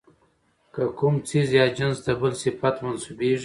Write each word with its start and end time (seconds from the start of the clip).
که 0.73 0.83
کوم 0.97 1.15
څيز 1.27 1.47
ىا 1.57 1.65
جنس 1.77 1.97
ته 2.05 2.11
بل 2.19 2.33
صفت 2.41 2.75
منسوبېږي، 2.83 3.39